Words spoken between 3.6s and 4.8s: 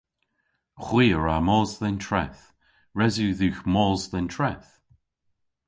mos dhe'n treth.